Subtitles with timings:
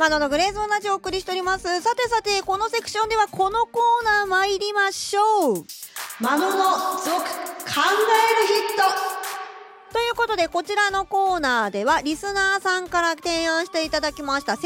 [0.00, 1.82] マノのグレーゾーンラジオをお送りしております。
[1.82, 5.64] さてさて、このセクションではこのコーナー参りましょう。
[6.20, 6.56] マノの
[6.96, 14.58] 続考えるヒットというということで、こちらのコーナーでは、リスナーさんから提案していただきました、1980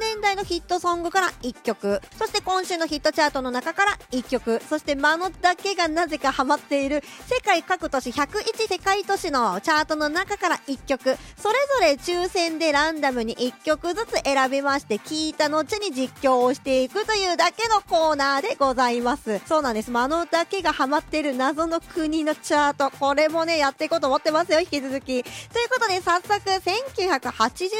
[0.00, 19.42] 年代のヒットソングから1曲、そして今週のヒットチャートの中から1曲、そしてマノだけがなぜかハマっている、世界各都市101世界都市のチャートの中から1曲、それぞれ抽選でランダムに1曲ずつ選びまして、聞いた後に実況をしていくというだけのコーナーでございます。
[19.46, 19.90] そうなんです。
[19.90, 25.04] マノだけがハマっている謎の国のチャート、これもね、やっていこうと思ってってますよ、引き続き。
[25.04, 27.70] ということで、早速、1980年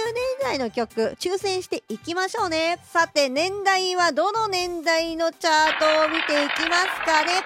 [0.43, 2.79] 代の曲、抽選していきましょうね。
[2.93, 7.45] さて、年代はどの年代のチャートを見ていきますかね。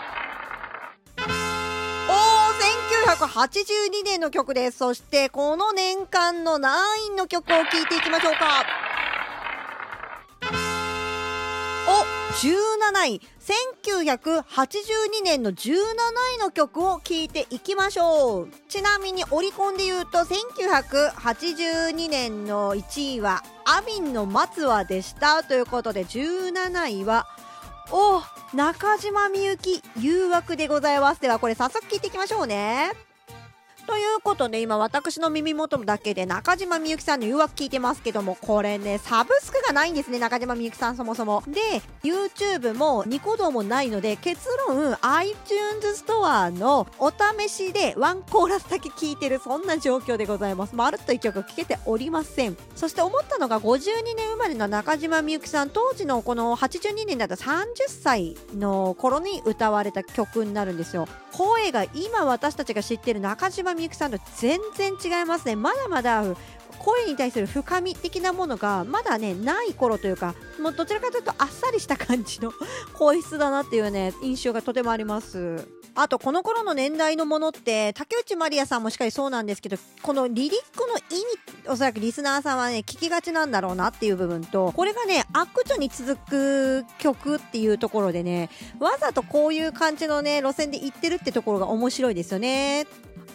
[2.09, 4.78] おー、1982年の曲です。
[4.78, 8.86] そして、この年間の何位の曲を聴いていきましょうか。
[12.37, 15.73] 17位、1982年の17
[16.37, 18.48] 位の曲を聴いていきましょう。
[18.69, 25.45] ちなみにオリコンで言うと、1982年の1位は、アビンの松はでした。
[25.45, 27.27] ということで、17位は、
[27.91, 28.20] お
[28.55, 31.23] 中島みゆき誘惑でございます。
[31.23, 33.05] では、これ早速聴いていきましょうね。
[33.87, 41.45] ということで今私の耳元だけで中島みゆきさんの誘惑聞いてますけどもこれねサブスクがないんですね中島みゆきさんそもそも。
[41.47, 41.61] で
[42.03, 50.75] YouTube もニコ動もないので結論 iTunes ストアのお試しでワンコーラスだけ聞いてるそんな状況でございます。
[50.75, 52.57] まるっと1曲聴けておりません。
[52.75, 61.07] そして思ったのが52年生まれの中島みゆきさん当時のこの82年だった30歳の頃に歌われた曲になるんですよ。
[61.33, 65.56] 声が今私たちが知ってる中島みゆきさんと全然違いますね。
[65.56, 66.24] まだまだ
[66.78, 72.52] 声に対する深み的なものがまだねない頃というかもうどちらかというとあっさりした感じの
[72.95, 75.68] 声質だなっていうね印象がとてもあります。
[75.98, 81.24] あとこの頃の年代のものって竹内まりやさんもしっかりそうなんですけどこのリリックの意
[81.64, 92.86] 味おそらくリスナーさんはね聞きがちなんだろうなっていう部分とこれがね悪女に続く曲っていうところでねわざとこういう感じのね路線で行ってるってところが面白いですよね。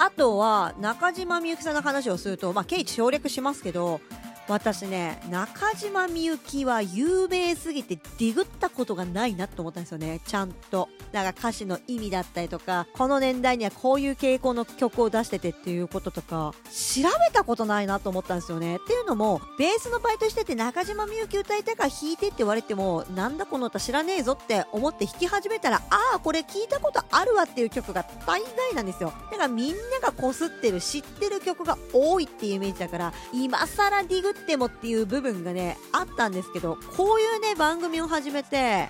[0.04, 4.02] あとは中島みゆきさんの話をすると、まあ、ケイチ省略しますけど
[4.48, 10.20] 私ね中島みゆきは有名すぎてディグったことがないなと思ったんですよね。
[10.26, 10.90] ちゃんと。
[11.12, 18.78] だから歌詞の意味だったりとかこの年代にはこういう傾向の曲を出しててっていうこととか調べたことないなと思ったんですよね。
[18.78, 29.14] っていうのもベースのバイトしてて中島みゆき歌いたいから弾いてって言われてもなんだこの歌知らねえぞって思って弾き始めたらああこれ聞いたことあるわっていう曲が大概なんですよ。
[29.32, 38.90] だからみんながこすってる知ってる曲が多いっていうイメージだから今更ディグってもっていう部分がねあったんですけどこういうね番組を始めて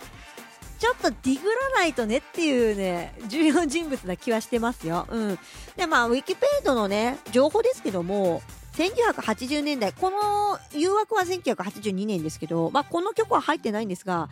[0.82, 5.06] ちょっとディグらないとねっていうね、重要人物な気はしてますよ。
[5.12, 5.40] うん。
[5.78, 8.42] で、まあ、ウィキペイドのね、情報ですけども、
[8.74, 14.30] 1980年代、この誘惑は1982年ですけど、まあ、この曲は入ってないんですが、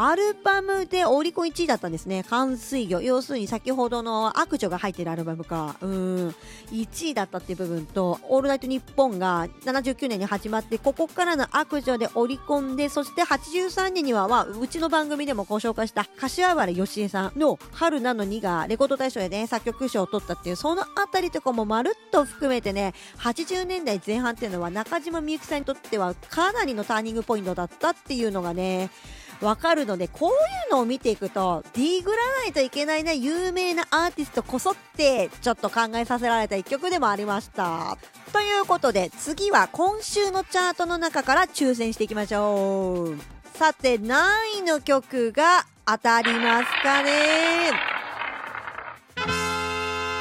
[0.00, 2.22] アルバムでオリコン1位だったんですね。
[2.22, 3.00] 淡水魚。
[3.00, 5.74] 要するに先ほどの悪女が入ってるアルバムか。
[5.80, 6.34] うん。
[6.70, 28.90] 1位だったっていう部分と、オールナイトニッポンが79年に始まって、ここからの悪女でオリコンで、そして83年には、まあ、うちの番組でもご紹介した柏原芳恵さんの春なのにがレコード大賞でね、作曲賞を取ったっていう、そのあたりとかもまるっと含めてね、80年代前半っていうのは中島みゆきさんにとってはかなりのターニングポイントだったっていうのがね、
[29.40, 30.32] わかるので、こうい
[30.70, 37.96] うのを見ていくと、ディグらないといけないな、有名なアーティストこそって、ちょっと考えさせられた一曲でもありました。
[38.32, 43.18] ということで、次は今週のチャートの中から抽選していきましょう。
[43.56, 47.70] さて、何位の曲が当たりますかね？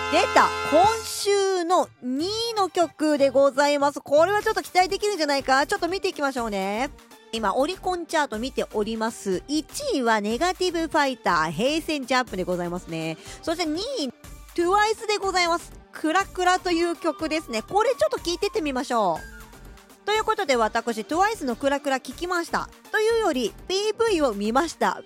[0.10, 4.00] 出た今週の2位の曲でございます。
[4.00, 5.68] これはちょっと期待できるんじゃないか？
[5.68, 6.90] ちょっと見ていきましょうね。
[7.32, 9.44] 今、オリコンチャート見ております。
[9.48, 13.18] 1位はネガティブファイター、平成ジャンプでございますね。
[13.42, 14.10] そして2位、
[14.56, 15.72] トゥワイスでございます。
[15.92, 17.62] クラクラという曲ですね。
[17.62, 20.06] これちょっと聞いてってみましょう。
[20.06, 22.70] ということで私、トゥワイスのクラクラ聞きました。
[22.92, 25.02] というより、PV を見ました。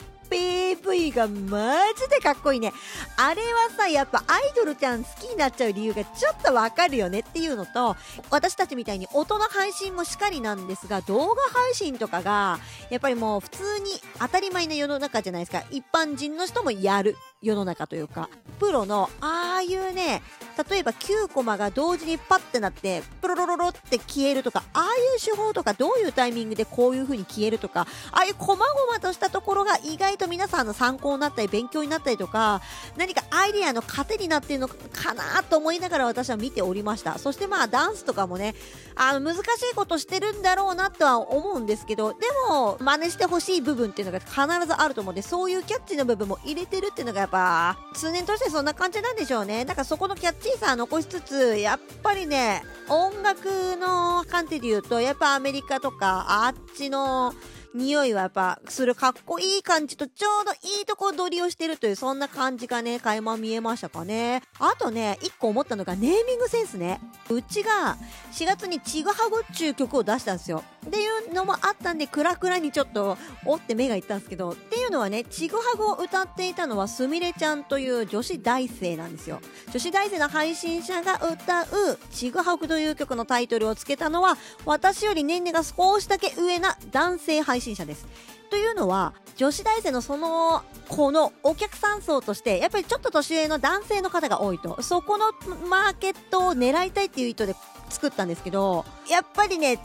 [0.82, 2.74] MV がマジでかっこいいね。
[3.18, 7.96] あれはさ、やっぱアイドルちゃん好きになっちゃう理由がちょっとわかるよねっていうのと、
[8.30, 15.64] 私たちみたいに音の配信もしかりなんですが、動画配信とかが、やっぱりもう普通に当たり前の世の中じゃないですか。
[15.72, 17.16] 一般人の人もやる。
[17.42, 18.30] 世の中というか
[18.60, 20.22] プロのああいうね
[20.70, 24.88] 例えば9コマが同時にパッてなってプロロロロって消えるとかああい
[25.18, 32.62] う手法とかどういうタイミングでこういう風に消えるとかああいう細々としたところが意外と皆さんの参考になったり勉強になったりとか
[32.98, 37.18] 何かアイデアの糧になっているのかなと思いながら私は見ておりました。
[37.18, 38.56] そしてまあダンスとかもね
[38.96, 39.40] あの難し
[39.72, 42.20] いことしてるんだろうなとは思うんですけどで
[42.50, 49.66] も真似してほしい部分っていうのが必ずあると思うんでそういうキャッチの部分も入れてるっていうのがやっぱ通年としてそんな感じなんでしょうね。
[49.66, 53.46] だからそこのキャッチーさ残しつつやっぱりね音楽
[53.78, 57.34] の観点で言うとやっぱアメリカとかあっちの
[57.74, 64.42] 匂いはやっぱするかっこいい感じとちょうどいいとこ取りをしてるというそんな感じがね垣間見えましたかね。
[64.60, 67.00] あとね一個思ったのがネーミングセンスね。
[67.30, 67.98] うちが
[68.34, 70.64] 4月にちぐはぐっちゅう曲を出したんですよ。
[70.86, 79.40] っていうのもあったんでクラクラにちょっとおって目がいったんですけどっていうのはねちぐはぐを歌っていたのはすみれちゃんという女子大生なんですよ。
[79.72, 81.68] 女子大生の配信者が歌う
[82.12, 88.08] ちぐはぐという曲のタイトルをつけたのは私より年齢が少しだけ上な男性配信者です。
[88.50, 94.82] というのは女子大生のその子のお客さん層としてやっぱりちょっと年上の男性の方が多いと。
[94.82, 95.32] そこの
[95.70, 97.56] マーケットを狙いたいっていう意図で
[97.90, 99.78] 作ったんですけどやっぱりね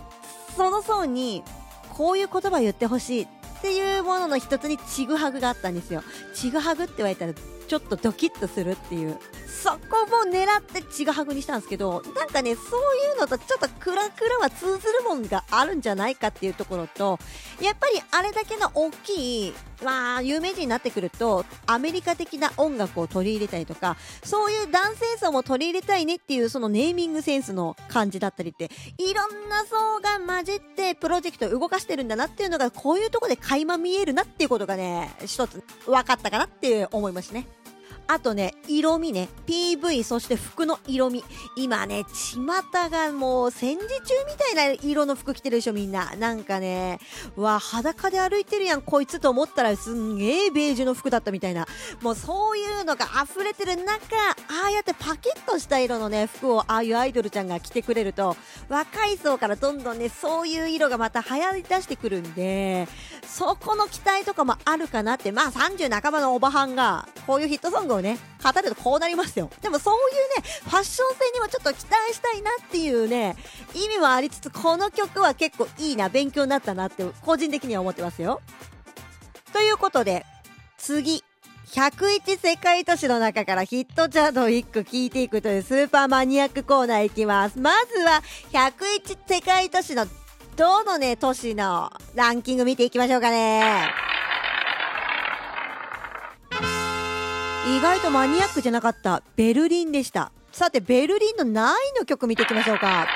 [0.56, 1.42] その層に
[1.90, 3.28] こういう言葉を言ってほしいっ
[3.62, 6.02] ていうものの一つにちぐはぐがあったんですよ。
[6.34, 7.32] ちぐはぐって言われたら
[7.66, 9.78] ちょっとドキッとするっていうそこ
[10.24, 17.18] も狙ってちぐはぐにしたんですけどなんかねそういうのとちょっとクラクラは通ずるもんがあるんじゃないかっていうところと
[17.60, 37.46] やっぱりあれだけの大きいまあ有名人になってくるとアメリカ的な音楽を取り入れたりとかそういう男性層も取り入れたいねっていうそのネーミングセンスの感じだったりっていろんな層が混じってプロジェクトを動かしてるんだなっていうのがこういうとこで垣間見えるなっていうことがね一つ分かったかなって思いましたね。
[38.08, 39.28] あとね、色味ね。
[39.46, 41.24] PV、そして服の色味。
[41.56, 42.44] 今ね、巷
[42.88, 46.14] がもう戦時中みたいな色の服着てるでしょ、みんな。
[46.16, 47.00] なんかね、
[47.36, 51.66] わ、裸で歩いてるやん、こいつと思ったらすんげえベージュの服だったみたいな。
[52.00, 58.36] もうそういうのが溢れてる中、ああやってパキッとした色のね、服をああいうアイドルちゃんが着てくれると、
[58.68, 62.86] 若い層からどんどんね、そういう色がまた流行り出してくるんで、
[63.26, 69.50] そこの期待とかもあるかなって、まあ30半ばのおばはんが、こういうヒットソングをね、語るとこうなりますよ。
[69.60, 73.36] でもそういうね、ファッション性にもちょっと期待したいなっていうね、
[73.74, 78.40] 意味もありつつ、この曲は結構いいな、勉強になったなって、個人的には思ってますよ。
[79.52, 80.24] ということで、
[80.78, 81.24] 次。
[81.66, 87.58] 101世界都市の中からヒットチャートを1個聞いていくというスーパーマニアックコーナーいきます。
[87.58, 90.06] まずは、101世界都市の
[90.56, 93.90] どのね、都市のランキング見ていきましょうかね。
[97.68, 100.32] 意外とマニアックじゃなかったベルリンでした。
[100.52, 103.06] さてベルリンの何位の曲見ていきましょうか。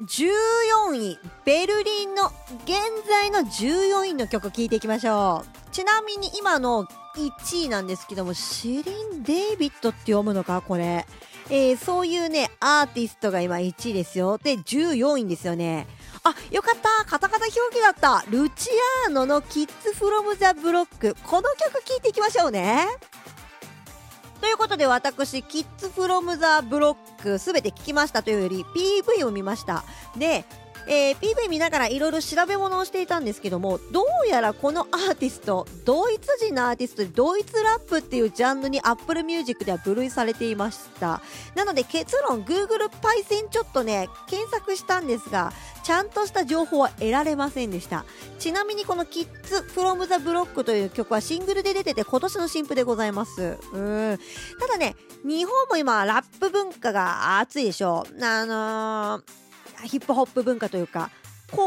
[0.00, 1.18] お14位。
[1.46, 2.76] ベルリンの現
[3.08, 5.72] 在の14位の曲聴いていきましょう。
[5.72, 6.84] ちなみに今の
[7.16, 11.06] 1位なんですけどもシリン・デイビッドって読むのかこれ。
[11.50, 14.38] えー、そういうねアーティストが今1位ですよ。
[14.38, 15.86] で14位ですよね。
[16.24, 17.04] あよかった。
[17.06, 18.24] カタカナ表記だった。
[18.30, 18.70] ルチ
[19.06, 21.16] アーノの Kids from the Block。
[21.24, 22.86] この曲聴いていきましょうね。
[24.40, 29.84] ということで私 Kids from the Block すべて聞きましたというより PV を見ました。
[30.16, 30.44] で
[30.90, 41.20] えー、PV 見ながらいろいろ調べ物をしていたんですけどもどうやらこのアーティストドイツ人のアーティストでドイツラップっていうジャンルに Apple Music では分類されていました。
[41.54, 45.52] なので結論 Google パイセンちょっとね検索したんですが
[45.82, 48.06] ちゃんとした情報は得られませんでした。
[48.38, 53.58] ちなみにこの Kids from the Block という曲はシングルで出てて今年の新譜でございます。
[53.72, 54.18] うん。
[54.58, 58.06] ただね日本も今ラップ文化が熱いでしょ。
[58.10, 59.47] うあのー
[59.84, 61.10] ヒップホップ文化というか
[61.50, 61.64] この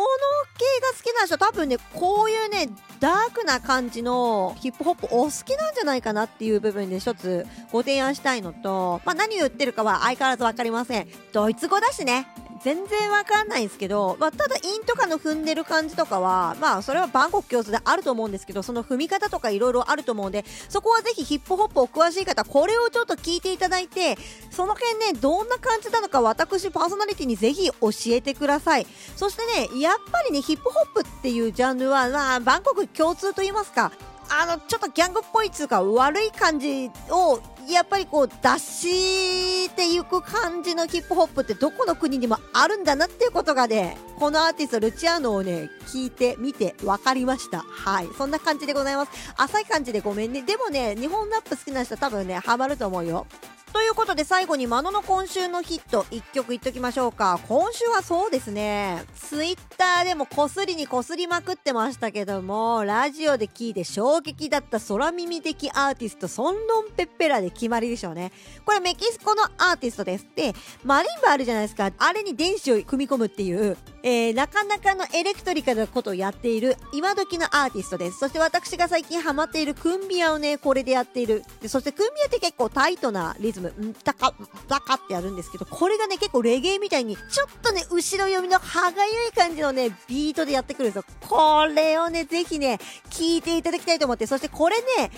[0.57, 11.07] 系が好きな人多分ねこういうねダークな感じのヒップホップお好きなんじゃないかなっていう部分で一つご提案したいのと、まあ、何を言ってるかは相変わらず分かりません。
[11.33, 12.27] ドイツ語だしね。
[12.63, 24.17] 全然わかんないんですけど、まあ、ただ韻とかの踏んでる感じとかは、まあ、それは万国共通であると思うんですけど、その踏み方とかいろいろあると思うんで、そこはぜひヒップホップお詳しい方、これをちょっと聞いていただいて、
[24.51, 28.87] その辺ね、どんな感じなのか私パーソナリティにぜひ教えてください。
[29.15, 33.91] そしてね、やっぱりね、ヒップホップっていうジャンルは、まあ、万国共通と言いますか、
[34.33, 47.59] あの、ちょっとギャングっぽいっつうか、悪い感じを、やっぱりこう、出していく感じのヒップホップってどこの国にもあるんだなっていうことがね、このアーティスト、ルチアーノをね、聞いてみて分かりました。
[47.59, 48.07] はい。
[48.17, 49.11] そんな感じでございます。
[49.35, 50.43] 浅い感じでごめんね。
[50.43, 53.27] でもね、日本ラップ好きな人多分ね、ハマると思うよ。
[53.73, 57.39] ということで最後にマノの今週のヒット1曲言っときましょうか。
[57.47, 59.03] 今週はそうですね。
[59.15, 68.33] ツイッターでもこすりにこすりまくってましたけどもラジオで聞いて衝撃だった空耳的アーティストソンロンペッペラで決まりでしょうね。
[68.65, 70.27] これメキシコのアーティストです。
[70.35, 71.91] でマリンバあるじゃないですか。
[71.97, 78.19] あれに電子を組み込むっていうえー、なかなかのエレクトリカなことをやっている今時のアーティストです。
[78.19, 81.43] そして私が最近ハマっているクンビアをね、これでやっている。
[81.61, 84.33] でそしてクンビアって結構タイトなリズム、んたか、
[84.67, 91.05] たかってやるんですけど、これがね、結構レゲエみたいに、ちょっとね、後ろ読みの歯がゆい感じのね、ビートでやってくるんですよ。
[91.27, 92.79] これをね、ぜひね、
[93.21, 95.11] 聞いていただきたいと思って、そしてこれね、ある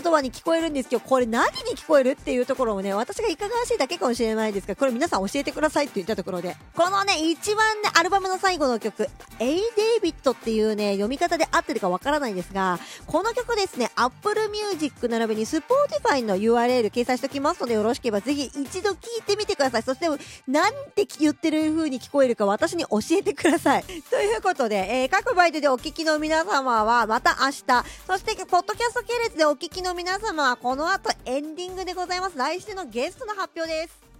[0.00, 9.08] 言葉に聞こえるんですけど、これ何に聞こえるっていうところをね、私がいかがわしいだけかもしれないですが、これ皆さん教えてくださいって言ったところで、このね、一番ね、アルバムの最後の曲、
[9.40, 19.82] エイ・デイビットっていうね、読み方で合ってるかわからないんですが、この曲ですね、Apple Music 並びに Spotify の URL 掲載しておきますので、よろしければぜひ一度聞いてみてください。
[19.82, 20.06] そして、
[20.46, 23.84] なんて言ってる風に聞こえるか私に教えてください。
[24.10, 32.36] ということで、えー、各バイトでお聞きの皆様はまた明日、そして、ポッドキャスト系列でお聞きの皆様はこの後エンディングでございます。
[32.36, 34.11] 来週のゲストの発表です。